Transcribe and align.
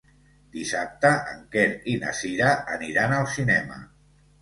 Dissabte 0.55 1.11
en 1.35 1.45
Quer 1.57 1.67
i 1.93 1.97
na 2.07 2.17
Cira 2.23 2.51
aniran 2.79 3.19
al 3.23 3.33
cinema. 3.39 3.83